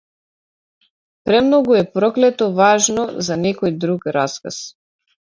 Премногу 1.27 1.75
е 1.81 1.83
проклето 1.97 2.47
важно 2.59 3.03
за 3.27 3.37
некој 3.43 3.75
друг 3.83 4.07
расказ. 4.17 4.59